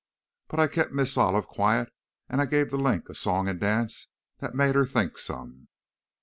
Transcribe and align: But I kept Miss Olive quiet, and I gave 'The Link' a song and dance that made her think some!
But 0.47 0.59
I 0.59 0.65
kept 0.65 0.91
Miss 0.93 1.15
Olive 1.15 1.45
quiet, 1.45 1.93
and 2.27 2.41
I 2.41 2.47
gave 2.47 2.71
'The 2.71 2.77
Link' 2.77 3.07
a 3.07 3.13
song 3.13 3.47
and 3.47 3.59
dance 3.59 4.07
that 4.39 4.55
made 4.55 4.73
her 4.73 4.87
think 4.87 5.15
some! 5.19 5.67